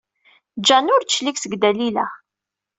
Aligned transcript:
Jane 0.67 0.91
ur 0.95 1.01
d-teclig 1.03 1.37
seg 1.39 1.53
Dalila. 1.61 2.07